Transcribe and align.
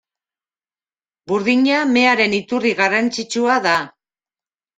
Burdina 1.31 1.81
mearen 1.91 2.33
iturri 2.39 2.73
garrantzitsua 2.81 3.61
da. 3.69 3.77